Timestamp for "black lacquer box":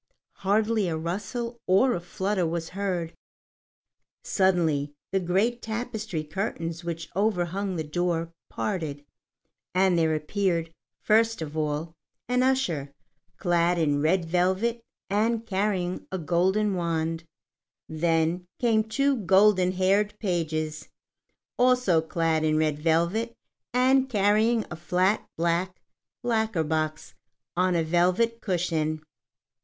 25.37-27.13